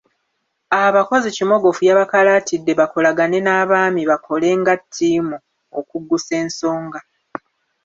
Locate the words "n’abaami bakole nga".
3.45-4.73